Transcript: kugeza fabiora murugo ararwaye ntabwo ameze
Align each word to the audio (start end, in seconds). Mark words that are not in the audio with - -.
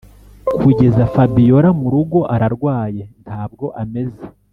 kugeza 0.61 1.03
fabiora 1.13 1.69
murugo 1.81 2.19
ararwaye 2.35 3.01
ntabwo 3.23 3.65
ameze 3.81 4.25